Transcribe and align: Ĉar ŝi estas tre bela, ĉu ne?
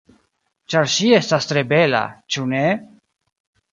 Ĉar 0.73 0.87
ŝi 0.93 1.11
estas 1.19 1.49
tre 1.51 1.63
bela, 1.73 2.01
ĉu 2.37 2.47
ne? 2.55 2.65